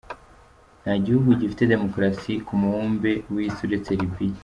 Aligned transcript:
Nta 0.81 0.93
gihugu 1.05 1.29
gifite 1.39 1.63
demukarasi 1.71 2.31
ku 2.45 2.53
mubumbe 2.61 3.11
w’Isi 3.33 3.61
uretse 3.67 3.91
Libiya. 3.99 4.39